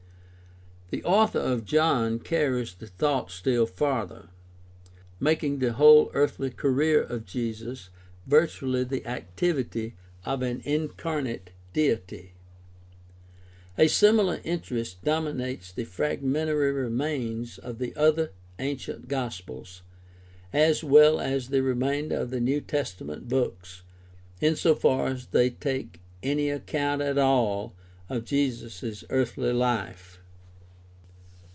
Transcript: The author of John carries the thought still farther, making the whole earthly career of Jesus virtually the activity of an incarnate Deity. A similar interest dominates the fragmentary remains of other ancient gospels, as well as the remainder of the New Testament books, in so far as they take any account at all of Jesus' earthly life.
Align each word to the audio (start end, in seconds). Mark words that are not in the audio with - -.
The 0.91 1.05
author 1.05 1.39
of 1.39 1.63
John 1.63 2.19
carries 2.19 2.73
the 2.73 2.87
thought 2.87 3.31
still 3.31 3.65
farther, 3.65 4.27
making 5.21 5.59
the 5.59 5.71
whole 5.71 6.11
earthly 6.13 6.49
career 6.49 7.01
of 7.01 7.25
Jesus 7.25 7.89
virtually 8.27 8.83
the 8.83 9.05
activity 9.05 9.95
of 10.25 10.41
an 10.41 10.61
incarnate 10.65 11.51
Deity. 11.71 12.33
A 13.77 13.87
similar 13.87 14.41
interest 14.43 15.01
dominates 15.01 15.71
the 15.71 15.85
fragmentary 15.85 16.73
remains 16.73 17.57
of 17.57 17.81
other 17.95 18.33
ancient 18.59 19.07
gospels, 19.07 19.83
as 20.51 20.83
well 20.83 21.21
as 21.21 21.47
the 21.47 21.63
remainder 21.63 22.17
of 22.17 22.31
the 22.31 22.41
New 22.41 22.59
Testament 22.59 23.29
books, 23.29 23.83
in 24.41 24.57
so 24.57 24.75
far 24.75 25.07
as 25.07 25.27
they 25.27 25.51
take 25.51 26.01
any 26.21 26.49
account 26.49 27.01
at 27.01 27.17
all 27.17 27.73
of 28.09 28.25
Jesus' 28.25 29.05
earthly 29.09 29.53
life. 29.53 30.17